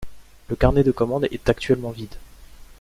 [0.49, 2.15] Le carnet de commandes est actuellement vide.